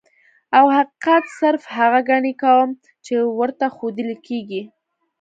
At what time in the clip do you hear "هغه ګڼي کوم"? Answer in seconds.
1.77-2.67